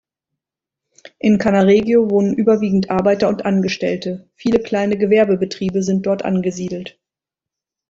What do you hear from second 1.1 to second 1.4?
In